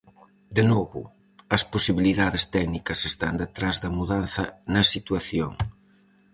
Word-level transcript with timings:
De 0.57 0.63
novo, 0.71 1.01
as 1.55 1.63
posibilidades 1.73 2.43
técnicas 2.55 2.99
están 3.11 3.33
detrás 3.43 3.75
da 3.83 3.89
mudanza 3.97 4.43
na 4.73 4.83
situación. 4.93 5.51